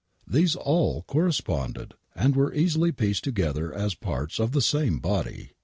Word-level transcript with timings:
These 0.25 0.55
all 0.55 1.03
corresponded, 1.03 1.93
and 2.15 2.35
were 2.35 2.51
easily 2.55 2.91
pieced 2.91 3.23
together 3.23 3.71
as 3.71 3.93
parts 3.93 4.39
of 4.39 4.51
the 4.51 4.59
same 4.59 4.97
body. 4.97 5.51